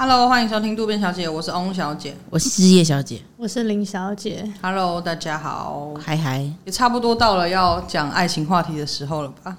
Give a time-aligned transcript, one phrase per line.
[0.00, 4.48] Hello，欢迎收听渡边小姐，我是翁小姐，我是叶小姐，我是林小姐。
[4.62, 9.58] Hello，大家好，嗨嗨，也差不多到了要讲爱情话题的时候了吧？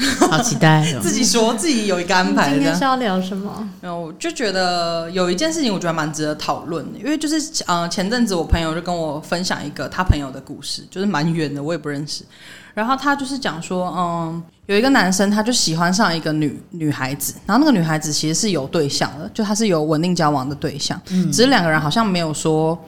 [0.30, 1.00] 好期待哦！
[1.02, 3.68] 自己说自己有一个安排，今天是要聊什么？
[3.80, 12.24] 没有，就觉得有一件事情，我觉得蛮值得讨论的，因为就是呃，前阵子我朋友就跟我分享一个他朋友的故事，就是蛮远的，我也不认识。
[12.72, 22.78] 然后他就是讲说，嗯，有一个男生，他就喜欢上一个女女孩子，然后那个女孩子其实是有对象的，就他是有稳定交往的对象，嗯，只是两个人好像没有说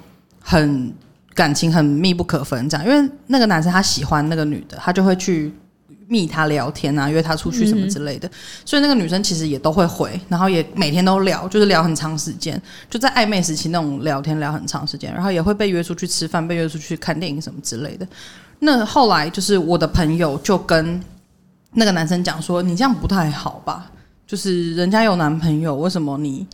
[0.40, 0.92] 很
[1.34, 5.52] 感情很密不可分这样，因为那个男生他喜欢那个女的，他就会去
[6.12, 8.30] 密他聊天啊，约他出去什么之类的，
[8.66, 18.06] 所以那个女生其实也都会回，然后也每天都聊，就是聊很长时间，就在暧昧时期那种聊天聊很长时间，然后也会被约出去吃饭，被约出去看电影什么之类的。
[18.58, 21.02] 那后来就是我的朋友就跟
[21.72, 23.90] 那个男生讲说：“你这样不太好吧？
[24.26, 26.46] 就是人家有男朋友，为什么你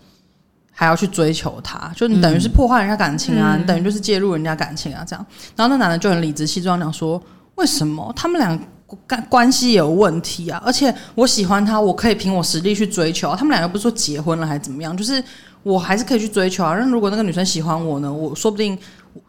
[0.73, 1.93] 还要去追求他？
[1.97, 3.57] 就你等于是破坏人家感情啊！
[3.57, 5.05] 嗯、你等于就是介入人家感情啊！
[5.05, 5.27] 这样。
[5.57, 7.21] 然后那男的就很理直气壮讲说：
[7.57, 8.59] 为什么他们俩
[9.07, 10.63] 关关系有问题啊？
[10.65, 13.35] 而且我喜欢他，我可以凭我实力去追求。
[13.37, 14.97] 他们两个不是说结婚了还是怎么样？
[14.97, 15.23] 就是
[15.63, 16.77] 我还是可以去追求啊！
[16.79, 18.13] 那如果那个女生喜欢我呢？
[18.13, 18.77] 我说不定。”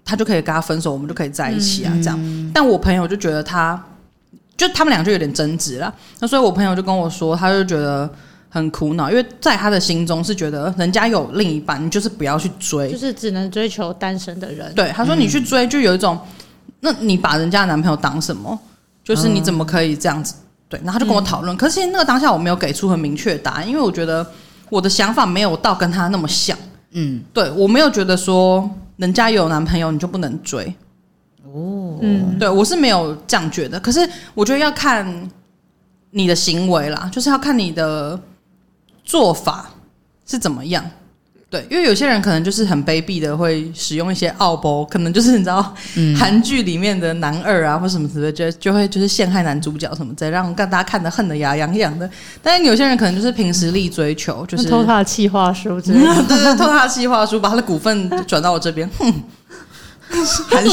[0.05, 2.51] 他就可以跟他分手，我们就可以在一起啊，这样。
[2.53, 3.81] 但我朋友就觉得他，
[4.55, 5.91] 就他们俩就有点争执了。
[6.19, 8.07] 那所以我朋友就跟我说，他就觉得
[8.49, 14.71] 很苦恼，因为在他的心中是觉得人家有另一半，你就是不要去追，就是只能追求单身的人。
[14.75, 16.19] 对，他说你去追就有一种，
[16.81, 18.59] 那你把人家的男朋友当什么？
[19.15, 20.35] 就是你怎么可以这样子？
[20.69, 21.57] 对，然后他就跟我讨论。
[21.57, 24.25] 可是其实那个当下我没有给出很明确的答案，因为我觉得
[24.69, 26.57] 我的想法没有到跟他那么像。
[26.91, 28.69] 嗯，对，我没有觉得说。
[28.99, 30.75] 人家有男朋友，你就不能追
[31.45, 31.97] 哦。
[32.01, 33.79] 嗯，对我是没有这样觉得。
[33.79, 35.29] 可是我觉得要看
[36.11, 38.19] 你的行为啦，就是要看你的
[39.05, 39.69] 做法
[40.25, 40.83] 是怎么样。
[41.49, 45.73] 对，因为有些人可能就是很卑鄙的，会使用一些奥博，可能就是你知道，
[46.15, 52.07] 韩剧里面的男二啊，或什么之类的，就就会就是陷害男主角什么之类，让大家看得恨得牙痒痒的。
[52.43, 59.11] 但是有些人可能就是凭实力追求，就是偷他的企划书之类的，对 对，偷他的企划书，把他的股份转到我这边，哼。
[60.49, 60.69] 还是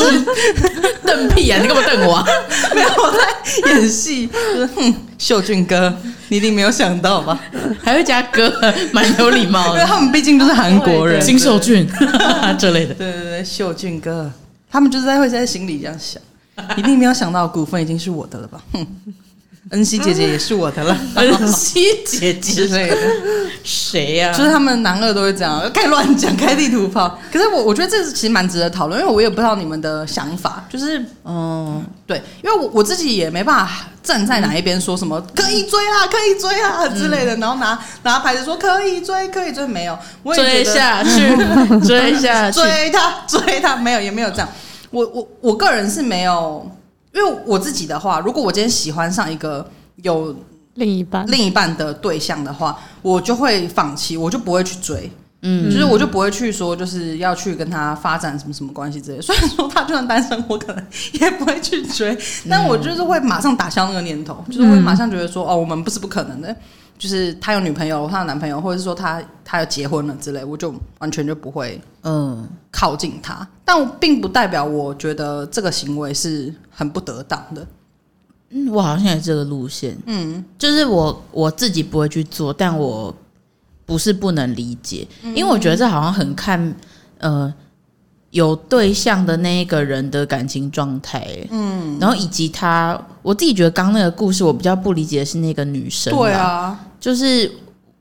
[1.05, 1.59] 瞪屁啊！
[1.61, 2.27] 你干嘛瞪我啊？
[2.75, 5.95] 没有我在演戏，就是哼，秀俊哥，
[6.29, 7.39] 你一定没有想到吧？
[7.83, 8.53] 还会加哥，
[8.93, 9.81] 蛮有礼貌的。
[9.81, 11.89] 因为他们毕竟都是韩国人，金秀俊
[12.59, 12.95] 这类的。
[12.95, 14.31] 对对对，秀俊哥，
[14.71, 16.21] 他们就是在会在心里这样想，
[16.77, 18.61] 一定没有想到股份已经是我的了吧？
[18.73, 18.87] 哼。
[19.71, 22.97] 恩熙姐姐也是我的了， 恩熙姐姐之类的，
[23.65, 24.33] 谁呀？
[24.33, 27.19] 就是他们男二都会这样，开乱讲，开地图炮。
[27.33, 41.37] 可是我我觉得这是其实蛮值得讨论，因为我也不知道你们的想法，就是嗯，对，因为我我自己也没办法站在哪一边说什么可以追啊，可以追啊之类的，然后拿拿牌子说可以追，可以追，没有，我也追下去，
[41.85, 44.49] 追下去，追他，追他，没有，也没有这样。
[44.91, 46.71] 我我我个人是没有。
[47.17, 49.67] 因为我自己的话，如果我今天喜欢上一个
[50.03, 50.37] 有
[50.75, 55.11] 另一半另一半的对象的话，我就会放弃，我就不会去追，
[55.41, 59.23] 嗯，就是我就不会去说，就是要去跟他发展什么什么关系之类的。
[59.25, 60.85] 虽然说他就算单身，我可能
[61.15, 62.15] 也不会去追，
[62.51, 66.55] 但我就是会马上打消那个念头，就是会马上觉得说，哦，我们不是不可能的。
[66.99, 73.35] 就是他有女朋友，他有男朋友，或者是说他他要结婚了之类，我就完全就不会嗯靠近他。
[73.35, 77.67] 嗯、但并不代表我觉得这个行为是很不得当的。
[78.51, 79.97] 嗯，我好像也是这个路线。
[80.07, 83.15] 嗯，就是我我自己不会去做，但我
[83.85, 86.75] 不是不能理解，因为我觉得这好像很看
[87.19, 87.53] 呃。
[88.37, 97.51] 有对象的那一个人的感情状态，嗯，然后以及他，我自己觉得刚刚那个故事，我比较不理解的是那个女生，对啊，就是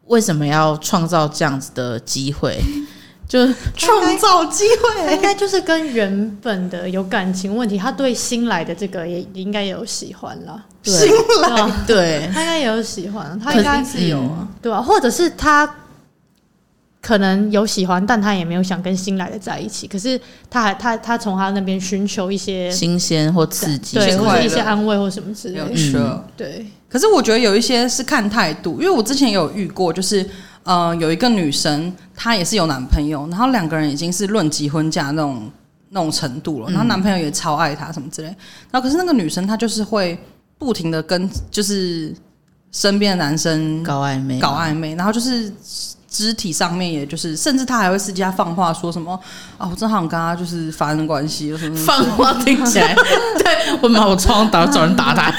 [0.07, 2.59] 为什么要创造这样子的机会，
[3.29, 3.47] 就
[3.78, 10.94] 创造机会，应该就是跟原本的有感情问题，他对新来的这个也应该有喜欢了，对。
[10.94, 11.09] 新
[11.44, 14.81] 来，对，他应该也有喜欢，他应该是有啊，对吧？
[14.81, 15.74] 或者是他。
[17.06, 19.86] 可能有喜欢，但他也没有想跟新来的在一起。
[19.86, 20.19] 可是
[20.50, 25.78] 他还他他从他那边寻求一些新鲜或刺激，对，或者一些安慰或什么之类的。
[25.78, 26.66] 是、嗯，对。
[26.90, 30.28] 可是我觉得有一些是看态度，因为我之前也有遇过，就是
[30.63, 35.52] 呃，有一个女生，她也是有男朋友，然后两个人已经是论及婚嫁那种
[35.90, 38.30] 那种程度了，然后男朋友也超爱她什么之类。
[38.72, 40.18] 然后可是那个女生她就是会
[40.57, 42.12] 不停的跟就是
[42.72, 45.54] 身边的男生搞暧昧，搞暧昧，然后就是。
[46.15, 49.19] 肢体上面，也就是甚至他还会私下放话说什么
[49.57, 52.95] 啊，我正好想跟他就是发生关系，有什么放话听起来，
[53.44, 55.29] 对我把我窗打找人打他，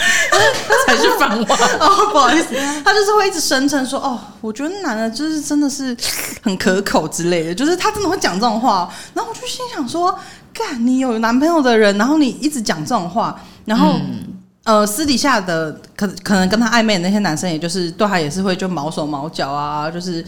[0.86, 5.96] 才是放话哦，不好意思，他就是会一直声称说哦，我觉得男的就是真的是
[6.42, 10.14] 很可口之类的，就是他真的会讲这种话，然后我就心想说，
[10.52, 13.94] 干你有男朋友的人，然后你一直讲这种话，然后。
[13.94, 14.34] 嗯。
[14.66, 20.26] 呃，私底下的可可能跟他暧昧的那些男生，也就是对他也是会就毛手毛脚啊，就是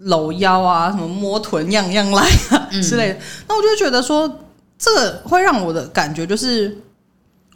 [0.00, 3.18] 搂腰啊，什么摸臀样样来啊之类的。
[3.48, 4.30] 那我就觉得说，
[4.78, 6.76] 这个会让我的感觉就是。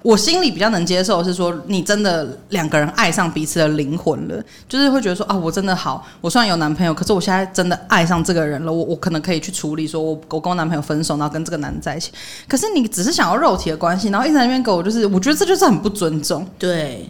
[0.04, 4.38] 我心里比较能接受是说，你真的两个人爱上彼此的灵魂了，
[4.68, 12.12] 就是会觉得说啊，我真的好，我虽然有男朋友，可是我现在真的爱上这个人了，我我可能可以去处理，说我我跟我男朋友分手，然后跟这个男的在一起。
[12.46, 16.46] 可是你只是想要肉体的关系，然后一直在那边给我，就是我觉得这就是很不尊重。
[16.58, 17.08] 对。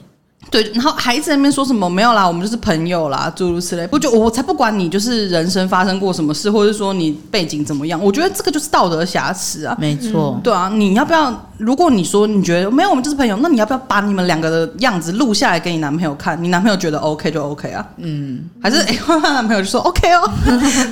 [0.50, 3.86] 对，然后还在那边说什么没有啦，我们就是朋友啦，诸如此类。
[3.86, 9.76] 不就我才不管你就是人生发生过什么事，或者说你背景怎么样，我觉得这个就是道德瑕疵啊。
[9.80, 11.34] 没错，对啊，你要不要？
[11.56, 16.40] 如果你说你觉得没有，我们就是朋友，那你要不要把你们两个的样子录下来给你男朋友看？
[16.42, 17.84] 你男朋友觉得 OK 就 OK 啊。
[17.98, 20.28] 嗯，还是哎，换换男朋友就说 OK 哦，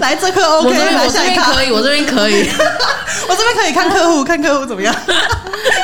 [0.01, 2.49] 来这颗 OK，我这边我这边可以，我这边可以，
[3.29, 4.95] 我这边可以 看客户，看客户怎么样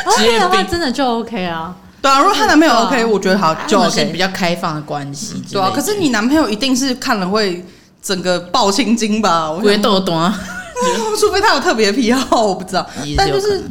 [0.06, 1.74] ？OK 的话真的就 OK 啊。
[2.00, 5.42] 对啊，如果她男朋友 OK，我觉得好就 OK，比较开放的关系。
[5.50, 7.64] 对啊，可是你男朋友一定是看了会
[8.00, 9.50] 整个爆青筋吧？
[9.50, 10.38] 我觉得都懂啊，
[11.18, 12.88] 除非他有特别癖好，我不知道。
[13.16, 13.62] 但就是，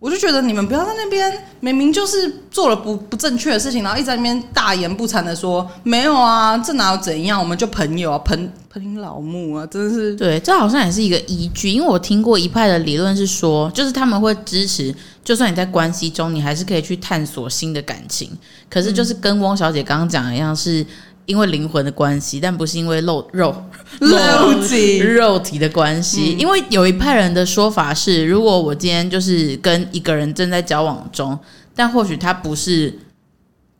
[0.00, 7.38] 我就觉得你们不要在那边，明明就是做了不不正确的事情，然后一直在那边大言不惭的说没有啊，这哪有怎样？
[7.40, 10.16] 我们就朋友啊，朋朋老木啊，真的是。
[10.16, 14.92] 对，这好像也是一个依据，因为我听过一派的理论是说，就是他们会支持。
[15.28, 18.30] 就算你在关系中，你还是可以去探索新的感情。
[18.70, 20.82] 可是，就是跟汪小姐刚刚讲的一样，是
[21.26, 23.54] 因为灵魂的关系，但不是因为肉肉
[24.00, 26.34] 肉体肉体的关系。
[26.38, 31.38] 因为有一派人的说法是，如果我今天就是跟一个人正在交往中，
[31.74, 32.98] 但或许他不是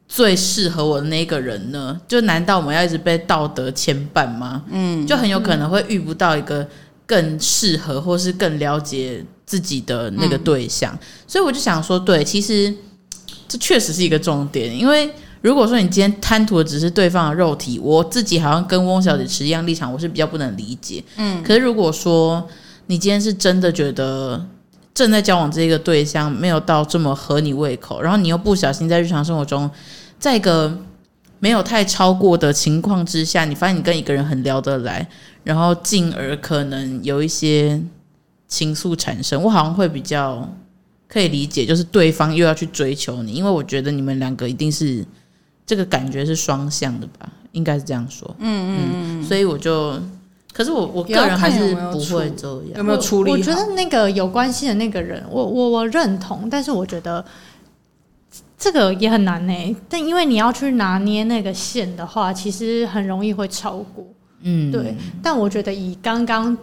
[0.06, 1.98] 最适合我的那个人呢？
[2.06, 4.64] 就难道我们要一直被道德牵绊吗？
[4.70, 6.68] 嗯，就很有可能会遇不到一个
[7.08, 9.24] 更适合或是更了解。
[9.48, 12.70] 自己的那个对象，嗯、所以我就想说，对，其实
[13.48, 14.78] 这确实是一个重点。
[14.78, 15.10] 因为
[15.40, 21.02] 如果说你今天贪图的只是对方的肉体，我自己好像跟翁小姐持一样立场，我是比较不能理解。
[21.16, 22.46] 嗯，可是如果说
[22.88, 24.46] 你今天是真的觉得
[24.92, 29.70] 正在交往这个对象没有到这么合你胃口，然后你又不小心在日常生活中，
[30.18, 30.78] 在一个
[31.38, 35.08] 没有太超过的情况之下，你发现你跟一个人很聊得来，
[35.44, 37.80] 然后进而可能有一些。
[38.50, 40.50] 情愫产生，我好像会比较
[41.06, 45.04] 可以理解，就是对方又要去追求你，因为我觉得你们两个一定是
[45.66, 48.34] 这个感觉是双向的吧，应该是这样说。
[48.38, 50.00] 嗯嗯嗯，所以我就，
[50.54, 52.76] 可是我我个人还是不会这样。
[52.76, 53.30] 有没有处理？
[53.32, 57.22] 我觉得那个有关系的那个人，我我我认同，但是我觉得
[58.58, 59.74] 这个也很难呢、欸。
[59.88, 64.04] 但因为你要去拿捏那个线的话，其实很容易会超过。
[64.42, 64.94] 嗯，对。
[65.22, 66.56] 但我觉得以刚刚。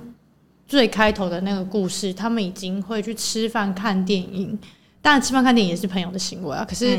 [0.67, 4.57] 最开头的那个故事，他们已经会去吃饭看电影，
[4.99, 6.65] 当然吃饭看电影也是朋友的行为啊。
[6.67, 6.97] 可是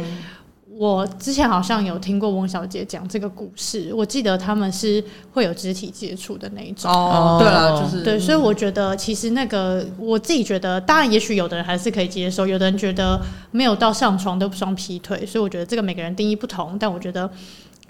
[0.78, 5.02] 我之前好像有听过翁小姐讲这个故事，我记得他们是
[5.32, 6.90] 会有肢体接触的那一种。
[6.90, 13.18] 哦，对了，就是对，所以我觉得其实那个我自己觉得，当然也许有的人还是可以接受，有的人觉得
[13.50, 17.30] 没有到上床都不算劈腿，所以我觉得这个每个人定义不同，但我觉得。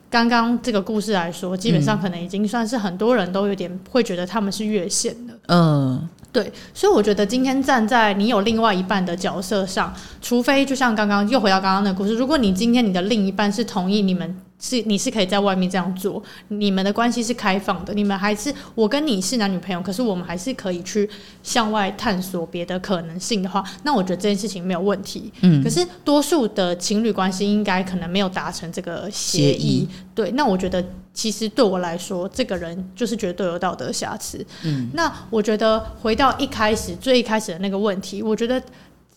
[0.09, 5.35] 刚刚这个故事来说，基本上可能已经算是很多人都有点会觉得他们是越线的。
[5.49, 9.90] 嗯，对，所以我觉得今天站在你有另外一半的角色上，
[10.21, 14.37] 除非就像刚刚又回到刚刚那个故事，如果你今天你的另一半是同意你们。
[14.59, 21.07] 是，你是可以在外面这样做，你们的关系是开放的，你们还是我跟你是男女朋友，可是我们还是可以去
[21.43, 25.31] 向外探索别的可能性的话，那我觉得这件事情没有问题。
[25.43, 29.88] 嗯，可是多数的情侣关系应该可能没有达成这个协议，协议。
[30.14, 30.83] 对，那我觉得
[31.16, 34.46] 其实对我来说，这个人就是绝对有道德瑕疵。
[34.62, 38.62] 嗯，那我觉得回到一开始最一开始的那个问题，我觉得。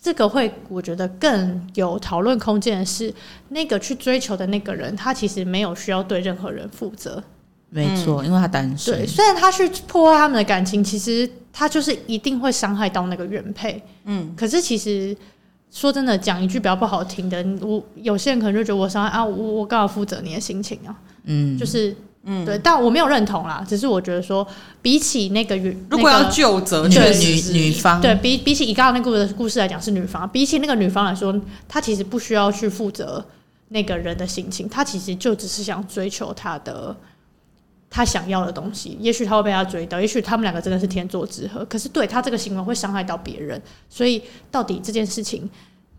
[0.01, 3.13] 这个会，我觉得更有讨论空间的是，
[3.49, 7.21] 那个去追求的那个人，他其实没有需要对任何人负责。
[7.69, 8.95] 没错，因为他单身。
[8.95, 13.83] 对，虽然他去破坏他们的感情，其实他就是一定会伤害到那个原配。
[14.05, 15.13] 嗯，可是其实
[15.71, 20.95] 说真的，讲一句比较不好听的，我有些人可能就觉得我伤害啊，我我刚好负责你的心情啊。
[21.25, 21.95] 嗯，就是。
[22.25, 24.45] 嗯，对，但我没有认同啦，只是我觉得说，
[24.81, 31.33] 比起那个女，如果要就责，确实女女方对比比起以刚刚那个故事来讲是女方，比起那个女方来说，
[31.65, 33.25] 她其实不需要去负责
[33.69, 36.93] 那个人的心情，她其实就只是想追求她的
[37.89, 41.65] 他想要的东西，也许他会被他追到，也许他们两个真的是天作之合。
[41.65, 45.49] 可是对他这个行为会伤害到别人，所以到底这件事情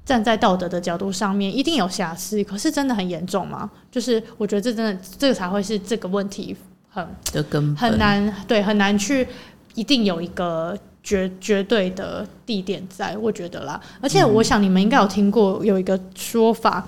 [0.04, 3.68] 站在道德的角度上面一定有瑕疵，可是真的很严重吗？
[3.90, 6.56] 就是我觉得这真的这个才会是这个问题
[6.88, 9.26] 很的根本很难对很难去
[9.75, 13.80] 一定有一个绝绝对的地点在，我觉得啦。
[14.00, 16.87] 而且我想你们应该有听过有一个说法。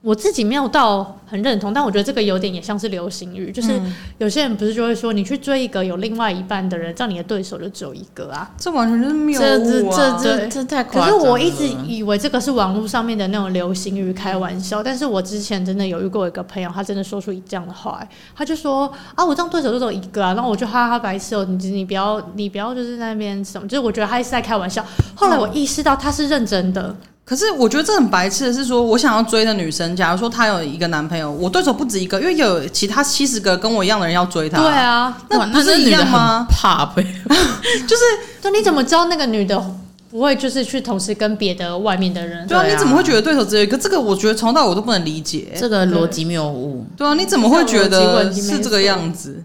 [0.00, 3.72] 我自己没有到很认同，但我觉得这个有点也像是流行语，就是
[4.18, 10.18] 有些人不是就会说，你去追一个有另外一半的人，这样你的对手就只有一个啊，这完全就是谬误啊！
[10.20, 11.18] 这这这这太夸张了。
[11.18, 14.80] 可是我一直以为这个是网络上面的那种流行语，开玩笑。
[14.80, 18.00] 但是我之前真的有遇过一个朋友，他真的说出这样的话，
[18.36, 24.84] 他就说啊，我这样对手就只有一个啊，然后我就哈哈白痴哦，你你不要你不要就是在那边什么，就是我觉得他是在开玩笑。
[25.16, 26.94] 后来我意识到他是认真的。
[27.28, 34.56] 可是我觉得这很白痴的是说，我想要追的女生，假如说她有一个男朋友，我对手不止一个，因为有其他七十个跟我一样的人要追她。
[34.56, 36.46] 对啊，那不是一样吗？
[36.48, 37.04] 怕呗，
[37.86, 38.02] 就是，
[38.40, 39.62] 就你怎么知道那个女的
[40.10, 42.46] 不会就是去同时跟别的外面的人？
[42.48, 43.76] 对啊，你怎么会觉得对手只有一个？
[43.76, 46.86] 这个我觉得从到我都不能理解，这个逻辑谬误。
[46.96, 49.44] 对啊，你怎么会觉得是这个样子？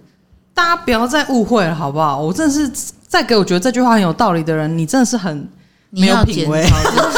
[0.54, 2.22] 大家不要再误会了，好不好？
[2.22, 2.72] 我真的是
[3.06, 5.46] 再给我觉得这句话很有道理的人，你真的是很。
[5.96, 6.66] 没有品味，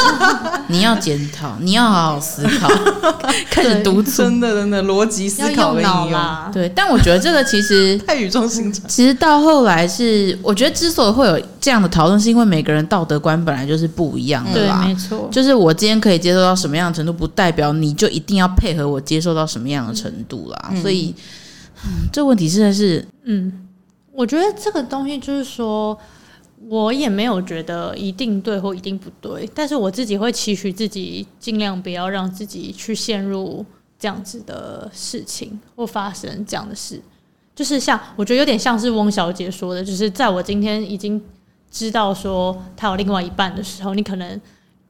[0.68, 2.68] 你要检讨，你要好好思考，
[3.48, 6.20] 开始督促，真的真的逻辑思考的应用。
[6.52, 8.86] 对，但我觉得这个其实 太语重心长。
[8.86, 14.82] 其实到后来是，我觉得之所以会有这样的讨论，是因为每个人道德观本来就是不一样的啦。
[14.82, 15.26] 对，没错。
[15.32, 20.68] 就是我今天可以接受到什么样的程度，不代表你就一定要配合我接受到什么样的程度啦。
[20.72, 21.14] 嗯、所以，
[21.84, 23.50] 嗯，这问题真的是，嗯，
[24.12, 25.98] 我觉得这个东西就是说。
[26.68, 33.64] 我也没有觉得一定对或一定不对，但是我自己会期许自己尽量不要让自己去陷入
[33.98, 37.00] 这样子的事情或发生这样的事。
[37.54, 41.22] 就是像我觉得有点像是翁小姐说的，就是在我今天已经
[41.70, 44.40] 知道说他有另外一半的时候，你可能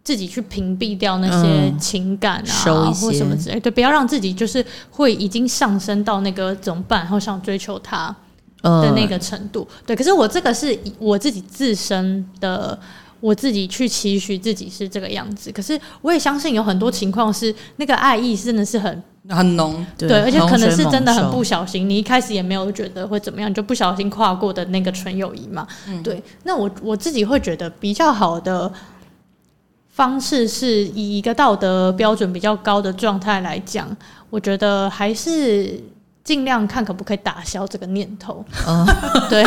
[0.02, 8.14] 自己去屏蔽掉那些情感啊，或什么之类，对，不要让自己就是会已经上升到那个怎么办，然后想追求他。
[8.63, 12.77] 的那个程度，对，可是我这个是我自己自身的，
[13.21, 15.53] 我自己去期许自己是这个样子。
[15.53, 25.65] 可是我也相信有很多情况是那个爱意真的是很很浓，对，而且可能是真的很不小心，你一开始也没有觉得会怎么样，就不小心跨过的那个纯友谊嘛。
[25.87, 28.73] 嗯、对，那我我自己会觉得比较好的
[29.91, 33.97] 方式是以一个道德标准比较高的状态来讲，
[34.31, 35.81] 我觉得还是。
[36.26, 38.45] 尽量看可不可以打消这个念头。
[38.66, 38.85] 嗯，
[39.30, 39.45] 对，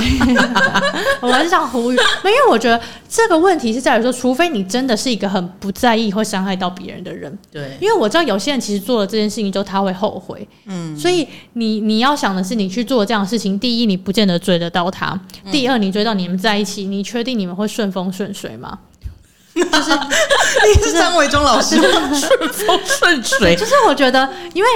[1.19, 7.38] 我还是想呼吁，因为我觉得这个问题是在于说，除非你真的是一个很不在意会伤害到别人的人。
[7.51, 10.48] 对，因为我知道有些人其实做了这件事情之后他会后悔。
[10.67, 15.19] 嗯，所以你你要想的是，你去做这样的事情，第一你不见得追得到他，
[15.51, 18.79] 第二你追到你们在一起，你确定你们会顺风顺水吗？
[19.53, 21.75] 就是你是张维忠老师？
[21.75, 24.69] 顺风顺水，就是我觉得因为。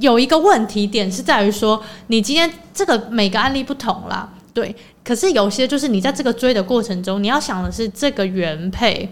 [0.00, 4.74] 有一个问题点是在于说，你今天这个每个案例不同啦，对。
[5.04, 9.08] 可是有些就是你在这个追的过程中，你要想的是这个原配，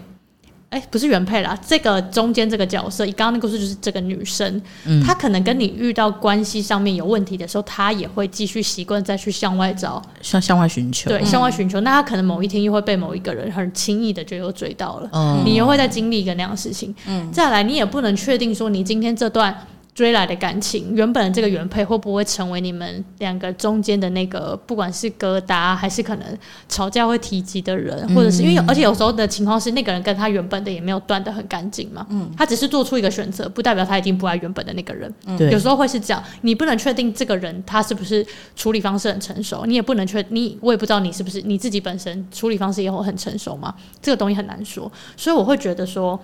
[0.69, 11.81] 哎，不是原配啦，这个中间这个角色，你刚刚那个故事就是这个女生，嗯，她可能跟你遇到关系上面有问题的时候，她也会继续习惯再去向外找，向向外寻求，对，向外寻求。
[11.81, 19.67] 嗯，那她可能某一天又会被某一个人很轻易的就又追到了，嗯，你又会再经历一个那样的事情，嗯，再来你也不能确定说你今天这段。
[19.99, 26.37] 追来的感情，原本这个原配会不会成为你们两个中间的那个，不管是疙瘩还是可能
[26.69, 38.25] 吵架会提及的人，或者是因为，而且有时候的情况是那个人跟他原本的也没有断的很干净嘛，嗯，他只是做出一个选择，不代表他一定不爱原本的那个人，对，有时候会是这样，你不能确定这个人他是不是
[38.55, 46.17] 处理方式很成熟，你也不能确你我也不知道你是不是你自己本身处理方式也会很成熟嘛，这个东西很难说，所以我会觉得说。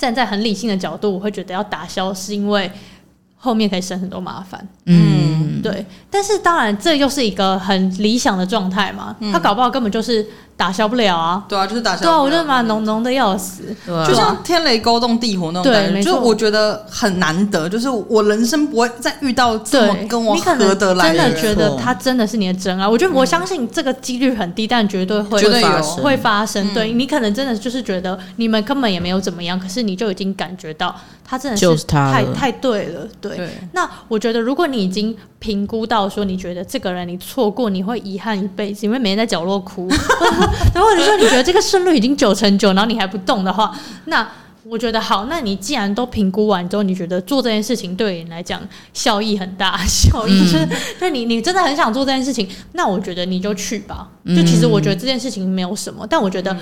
[0.00, 2.72] 站在很理性的角度，我会觉得要打消，是因为
[3.36, 4.66] 后面可以省很多麻烦。
[4.86, 5.84] 嗯，对。
[6.10, 9.14] 但是当然，这又是一个很理想的状态嘛。
[9.30, 10.26] 他搞不好根本就是。
[10.60, 11.42] 打消不了啊！
[11.48, 12.10] 对啊，就是打消不了。
[12.10, 16.02] 对啊，我觉得蛮浓浓的要死，就像天雷勾动地火那种感觉。
[16.02, 21.24] 就我觉得很难得，就是我人生不会再遇到这么跟我合得来的人。
[21.24, 22.86] 真的觉得他真的是你的真爱。
[22.86, 25.96] 我觉得我相信这个几率很低，但绝对会发生。
[26.04, 26.74] 会发生。
[26.74, 33.08] 对，你可能真的就是觉得你们根本也没有怎么样，可是你就已经感觉到他真的是太太对了。
[33.18, 33.48] 对。
[33.72, 39.88] 那我觉得，如果你已经评估到说，你觉得这个人你错过，你会遗憾一辈子，因为每天在角落哭。
[40.74, 43.74] 然后你说你觉得这个胜率已经九成九，然后你还不动的话，
[44.06, 44.26] 那
[44.64, 48.60] 我觉得好，那你既然都评估完之后，你觉得做这件事情对你来讲
[48.92, 50.68] 效益很大， 效益就是，
[51.00, 54.08] 那、嗯、你你真的很想做这件事情，那我觉得你就去吧。
[54.28, 56.56] 就其实我觉得这件事情没有什么，但我觉得。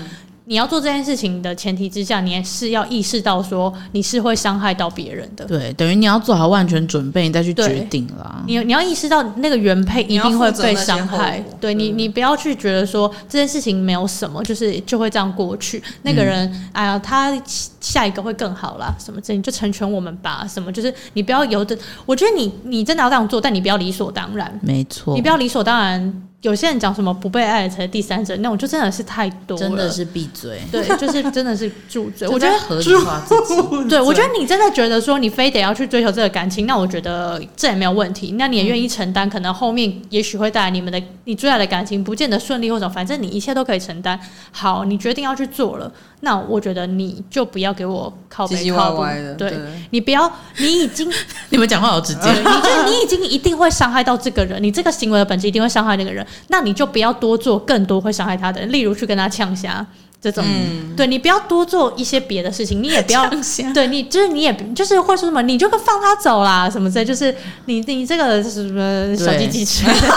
[0.49, 5.45] 你要做这件事情的前提之下，你也是要意识到说你是会伤害到别人的。
[5.45, 8.43] 对，等于你要做好万全准备，你再去决定啦。
[8.47, 11.39] 你你要意识到那个原配一定会被伤害。
[11.61, 15.83] 对你，你不要去觉得说这件事情没有什么，就是就会这样过去。
[16.01, 17.39] 那个人，嗯、哎呀，他
[17.79, 20.47] 下一个会更好啦，什么这你就成全我们吧。
[20.49, 21.77] 什么就是你不要由着，
[22.07, 24.59] 我觉得你你真的要这样做，但你不要理所当然。
[24.63, 26.23] 没错，你不要理所当然。
[26.41, 29.61] 有些人讲什么不被爱才是第三者，那种就真的是太多了。
[29.61, 30.57] 真的是闭嘴。
[30.71, 32.25] 对，就是真的是住嘴。
[32.31, 33.89] 我觉得合理化自己。
[33.89, 38.35] 对，我觉得你真的觉得说你非得要去追求这个感情，那我觉得这也没有问题。
[38.37, 44.17] 那你也愿意承担，可能后面也许会带来你们的你追来的感情不见得顺利或者反正你一切都可以承担。
[44.51, 49.35] 好，你决定要去做了，那我觉得你就不要给我靠背靠背的。
[49.35, 49.59] 对，对
[49.91, 51.09] 你不要，你已经
[51.49, 52.31] 你们讲话好直接。
[52.31, 56.25] 你就你已经一定会伤害到这个人，你这个行为的本质一定会伤害那个人。
[56.49, 59.85] 那你就不要多做更多会伤害他的人，例如去跟他呛虾
[60.21, 60.43] 这种。
[60.45, 63.29] 嗯、对，你不要多做一些别的事情，你也不要
[63.73, 67.33] 对你就是你也就是会说什么，你就放他走啦什么之类， 就是
[67.65, 70.07] 你你这个什么小鸡鸡之类的，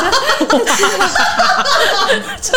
[2.41, 2.53] 这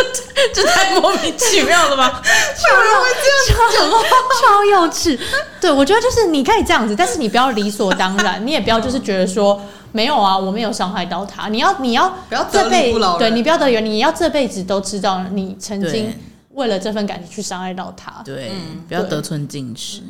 [0.53, 2.21] 这太莫名其妙了吧？
[2.55, 3.95] 超幼
[4.41, 5.17] 超幼稚。
[5.61, 9.61] 对，我觉得就是你可以这样子，但是你不要理所当然，你也不要就是觉得说。
[9.91, 11.47] 没有啊，我没有伤害到他。
[11.47, 12.13] 你要，你要
[12.51, 16.13] 这辈子，对你不要得冤，你要这辈子都知道你曾经
[16.55, 18.21] 为了这份感情去伤害到他。
[18.23, 20.01] 对，嗯、不要得寸进尺。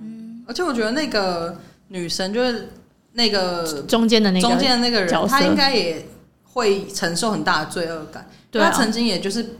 [0.00, 1.56] 嗯，而且我觉得那个
[1.88, 2.70] 女生就是
[3.12, 6.06] 那个中间的那个中间的那个人，她应该也
[6.44, 8.26] 会承受很大的罪恶感。
[8.50, 9.56] 对、啊，她曾经也就是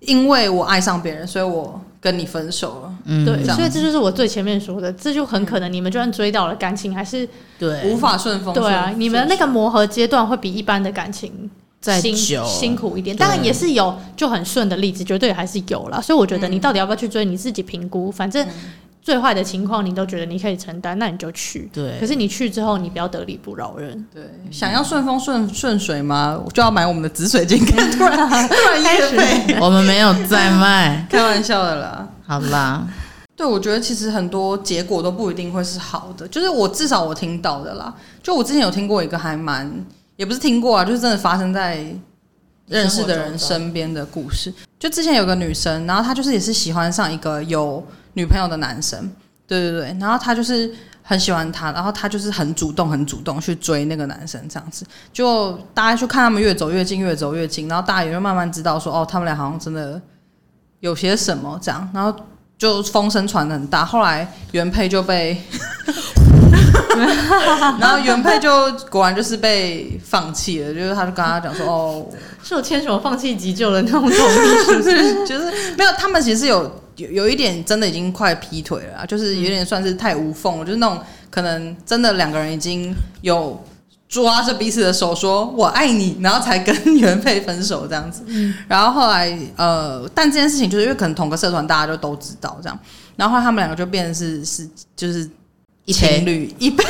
[0.00, 1.80] 因为我爱上别人，所以我。
[2.00, 7.28] 跟你分手了，嗯，对，所以这就是我最前面说的，这就很可能你们就算追到了感情，还是
[7.58, 8.54] 对无法顺风。
[8.54, 16.00] 对啊，你们那个磨合阶段会比一般的感情再久辛苦一点，当然也是有就很顺的例子，绝对还是有啦。
[16.00, 18.46] 所以我觉得你到底要不要去追，你自己评估，反正。
[19.00, 21.70] 最坏的情况，你都觉得你可以承担，那你就去。
[21.72, 21.96] 对。
[21.98, 24.06] 可是你去之后，你不要得理不饶人。
[24.12, 24.22] 对。
[24.50, 26.38] 想要顺风顺顺水吗？
[26.52, 27.58] 就要买我们的紫水晶。
[27.64, 32.06] 突然突然业配，我们没有在卖，开玩笑的啦。
[32.26, 32.86] 好啦。
[33.34, 36.28] 对，我觉得其实很多结果都不一定会是好的。
[36.28, 37.94] 就是我至少我听到的啦。
[38.22, 39.72] 就我之前有听过一个还蛮，
[40.18, 41.82] 也不是听过啊，就是真的发生在
[42.66, 44.52] 认识的人身边的故事。
[44.78, 47.82] 就之前有个女生，然后她就是也是喜欢上一个有。
[48.14, 48.98] 女朋友的男生，
[49.46, 60.02] 对对对，然后她就是很喜欢他，然后她就是很主动、很主动去追那个男生，这样子，就大家去看他们越走越近，越走越近，然后大家也就慢慢知道说，哦，他们俩好像真的
[60.80, 62.12] 有些什么这样，然后
[62.56, 65.40] 就风声传得很大，后来原配就被，
[67.78, 72.06] 然后原配就果然就是被放弃了，就是他就跟他讲说，哦，
[72.42, 75.14] 是我签什么放弃急救的那种同意，是不是？
[75.26, 76.70] 就是没有，他们其实有。
[76.98, 80.98] 有有一点真的已经快劈腿了，就是有点算是太无缝了，就是那种
[81.30, 83.62] 可能真的两个人已经有
[84.08, 88.24] 抓着彼此的手说“我爱你”，然后才跟原配分手这样子。
[88.66, 92.76] 然后后来呃，但这件事情就是因为可能同个社团大家就都知道这样，
[93.14, 95.30] 然后他们两个就变成是是就是
[95.92, 96.84] 情侣一辈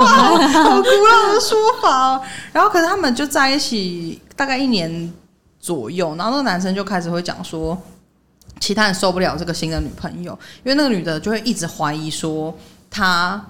[0.00, 0.06] 哇，
[0.48, 2.20] 好古老的说法。
[2.52, 5.12] 然后可是他们就在一起大概一年
[5.58, 7.76] 左右，然后那个男生就开始会讲说。
[8.58, 12.54] 其他人受不了这个新的女朋友，因为那个女的就会一直怀疑说
[12.90, 13.42] 他。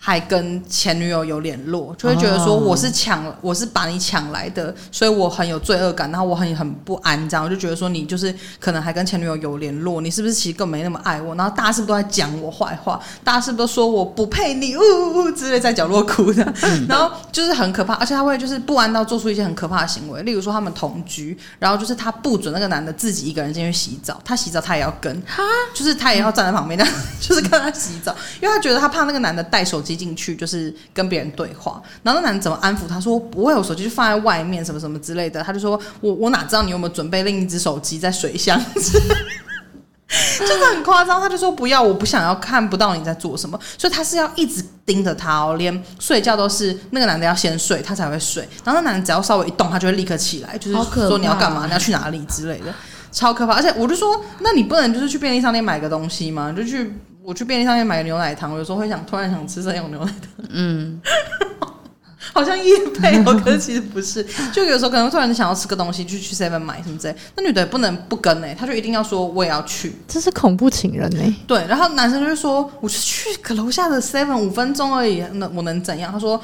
[0.00, 11.34] 还跟前女友有联络，就会觉得说我是抢，我是把你抢来的，所以我很有罪恶感，然后我很很不安，这样我就觉得说你就是可能还跟前女友有联络，你是不是其实更没那么爱我？
[11.34, 13.00] 然后大家是不是都在讲我坏话？
[13.24, 14.76] 大家是不是都说我不配你？
[14.76, 16.54] 呜呜呜之类，在角落哭的，
[16.88, 25.22] 然后就是很可怕，而且他会就是不安到做出一些很可怕的行为，例如说他们同居，然后就是他不准那个男的自己一个人进去洗澡，他洗澡他也要跟，
[25.74, 26.86] 就是他也要站在旁边，那
[27.20, 35.42] 就是看他洗澡，因为他觉得他怕那个男的带手机进去，就是跟别人对话，然后那男的怎么安抚他说不会有手机，就放在外面什么什么之类的。
[35.42, 41.20] 他就说我我哪知道你有没有准备另一只手机在水箱，真 的很夸张。
[41.20, 48.48] 他就说不要，我不想要看不到你在做什么，所以他是要一直盯着他哦，连睡觉都是那个男的要先睡，他才会睡。
[48.64, 52.74] 然后那男的只要稍微一动，他就会立刻起来，就是说你要干嘛，你要去哪里之类的，
[53.12, 53.54] 超可怕。
[53.54, 56.52] 而且我就说，那你不能就是去便利商店买个东西吗？
[56.56, 56.92] 就去。
[57.28, 60.46] 我去便利商店买个牛奶糖，我有时候会想突然想吃这种牛奶糖。
[60.48, 60.98] 嗯，
[62.32, 64.26] 好像夜配哦，可是其实不是。
[64.50, 69.94] 就有时候可能突然想要吃个东西，就去 Seven 买什么之类，那女的也不能不跟哎、欸，她就一定要说我也要去。
[70.08, 71.34] 这是恐怖情人哎、欸。
[71.46, 76.10] 对，然后男生就会说，我就去个楼下的 Seven 五分钟而已，那我能怎样？
[76.10, 76.40] 他说，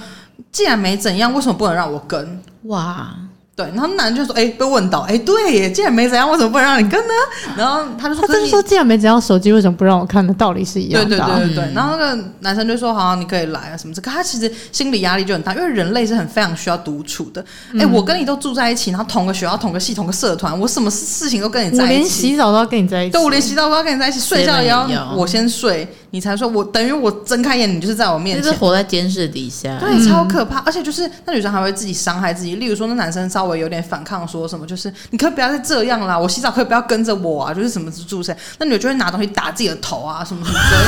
[0.52, 2.42] 既然没怎样，为什么不能让我跟？
[2.64, 3.16] 哇！
[3.56, 7.14] 对，然后男人就说：“哎，被问到，哎，对耶，既然没怎样，为什么不能让你跟呢？”
[7.56, 10.34] 然后他就说：“他就是说，既然没怎样，手机为什么不让我看呢？
[10.36, 11.72] 道理是一样的。”对对对对对。
[11.72, 17.44] 然后那个男生就说：“好，你可以来啊，什么的。”可他其实心理压力就很大，因为人类是很非常需要独处的。
[17.78, 25.86] 哎，我跟你都住在一起，然后同个学校、同个系、同个社团，我什么事情都跟你在一起，我连洗澡都要跟你在一起，对，我连洗澡都要跟你在一起，睡觉也要我先睡。
[26.14, 30.60] 你才说，我等于我睁开眼，你就是在我面前，就是活在监视底下，对，超可怕。
[30.60, 40.80] 而且就是那女生还会自己伤害自己，例如说那男生稍微有点反抗，说什么就是你可以不要再这样啦，我洗澡可以不要跟着我啊，就是什么助势，那女的就会拿东西打自己的头啊，什么什么之类，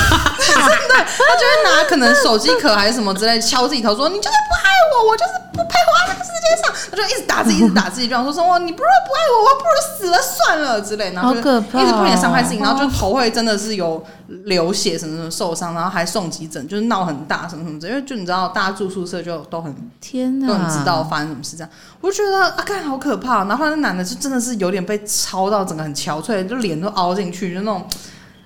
[0.46, 15.30] 真的，她就会拿可能手机壳还是什么之类敲自己头，说你就是不爱我，我就是不配活在这个世界上，她就一直打自己，一直打自己，就想说什么你不是不爱我，我不如死了算了之类，然后就一直不停伤害自己，然后就头会真的是有流血什么什么。
[15.30, 17.86] 受伤，然后还送急诊，就是闹很大，什么什么的。
[17.88, 21.56] 因为就你知道，大家住宿舍就都很天哪，都很知道发生什么事。
[21.56, 23.44] 这样，我就觉得啊，看好可怕。
[23.44, 27.86] 然后那男的就真的是有点被操到，整个很憔悴，就脸都凹进去，就那种，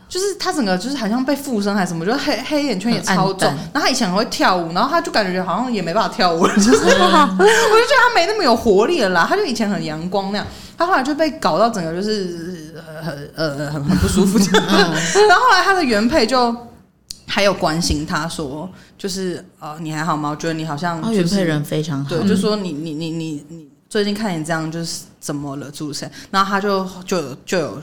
[0.09, 3.49] 就是他整个就是好像被附身还是什么，就是黑黑眼圈也超重。
[3.73, 9.27] 然后他以前很会跳舞，然后他就感觉好像也没办法跳舞了，就 是我就觉得他没那么有活力了啦。
[9.29, 10.47] 他就以前很阳光那样。
[10.77, 12.50] 他后来就被搞到整个就是
[13.03, 16.55] 很呃很很不舒服， 然后后来他的原配就
[17.27, 20.31] 还有关心他说，就是呃你还好吗？
[20.31, 26.13] 我觉得你好像、就是、原配人非常好，对，就说你你你你你最近看你这样就是怎么了，主持人？
[26.31, 27.83] 然后他就就就有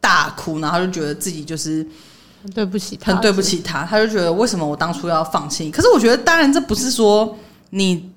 [0.00, 1.86] 大哭，然后他就觉得自己就是
[2.54, 5.70] 对不起他，很对不起他，他就觉得为什么我当初要放弃？
[5.70, 7.36] 可是我觉得当然这不是说
[7.70, 8.09] 你。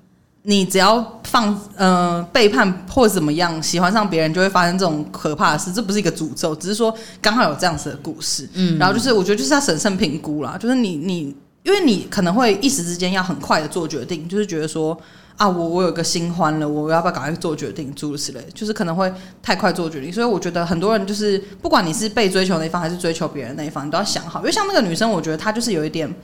[0.46, 8.46] 你只要放呃背叛或者怎么样，喜欢上别人就会发生这种可怕的事，这不是一个诅咒，只是说刚好有这样子的故事。
[8.52, 14.94] 嗯，然后就是我觉得就是要审慎评估啦，就是你你因为你可能会一时之间要很快的做决定，就是觉得说
[15.38, 19.10] 啊我我有个新欢了，我要不要赶快做决定，诸如此类，就是可能会
[19.42, 20.12] 太快做决定。
[20.12, 26.14] 所以我觉得很多人就是不管你是被追求那一方还是追求别人那一方，你都要想好，因为像那个女生，我觉得她就是有一点，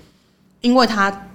[0.61, 1.27] 因为她。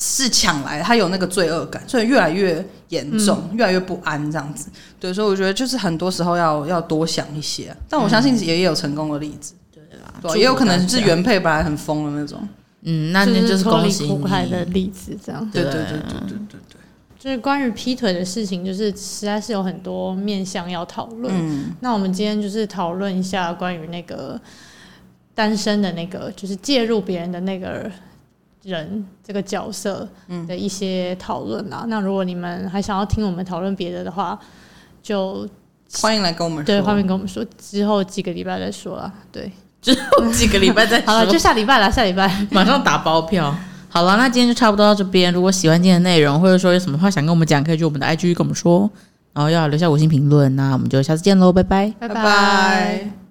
[0.00, 4.70] 是抢来，他有那个罪恶感，所以越来越严重，嗯、越来越不安这样子。
[5.00, 9.54] 对，所以我觉得就是很多时候要要多想一些，但我相信也有成功的例子。
[9.72, 12.48] 对吧，对，也有可能是原配本来很疯的那种。
[12.82, 15.50] 嗯，那那就是脱离苦海的例子，这样。
[15.50, 16.80] 对对对对对对对。
[17.18, 21.34] 就是关于劈腿的事情，就是实在是有很多面向要讨论。
[21.36, 24.40] 嗯，那我们今天就是讨论一下关于那个
[25.34, 27.90] 单身的那个，就是介入别人的那个。
[28.62, 30.08] 人这个角色
[30.46, 34.38] 的一些讨论啦，嗯、那如果你们还想要听我们讨论别的的话，
[35.02, 35.48] 就
[36.00, 36.66] 欢迎来跟我们说。
[36.66, 39.12] 对，欢迎跟我们说，之后几个礼拜再说啦。
[39.32, 41.06] 对，之后几个礼拜再说。
[41.12, 43.54] 好了，就下礼拜了，下礼拜 马上打包票。
[43.88, 45.32] 好了，那今天就差不多到这边。
[45.32, 48.90] 如果喜欢今天的内容，或者说有什么话想跟我们讲，可以去我们的 IG 跟我们说，
[49.32, 50.54] 然后要留下五星评论。
[50.56, 53.27] 那我们就下次见喽，拜拜，拜拜。